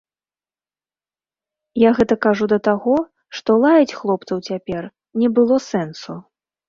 [1.81, 2.97] Я гэта кажу да таго,
[3.41, 4.83] што лаяць хлопцаў цяпер
[5.23, 6.19] не было сэнсу.